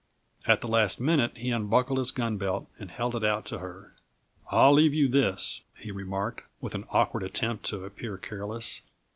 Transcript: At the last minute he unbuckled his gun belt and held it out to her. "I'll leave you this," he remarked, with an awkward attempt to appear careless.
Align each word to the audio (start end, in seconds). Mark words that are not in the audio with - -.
At 0.47 0.61
the 0.61 0.67
last 0.67 0.99
minute 0.99 1.37
he 1.37 1.51
unbuckled 1.51 1.99
his 1.99 2.09
gun 2.09 2.37
belt 2.37 2.67
and 2.79 2.89
held 2.89 3.15
it 3.15 3.23
out 3.23 3.45
to 3.45 3.59
her. 3.59 3.93
"I'll 4.49 4.73
leave 4.73 4.95
you 4.95 5.07
this," 5.07 5.61
he 5.77 5.91
remarked, 5.91 6.41
with 6.59 6.73
an 6.73 6.85
awkward 6.89 7.21
attempt 7.21 7.65
to 7.65 7.85
appear 7.85 8.17
careless. 8.17 8.81